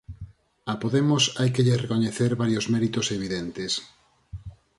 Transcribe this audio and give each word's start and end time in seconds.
A 0.71 0.73
Podemos 0.81 1.23
hai 1.39 1.49
que 1.55 1.65
lle 1.65 1.81
recoñecer 1.83 2.31
varios 2.43 2.65
méritos 2.73 3.07
evidentes. 3.17 3.71